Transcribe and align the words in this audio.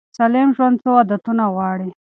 سالم 0.17 0.49
ژوند 0.55 0.75
څو 0.83 0.89
عادتونه 0.99 1.43
غواړي. 1.53 1.89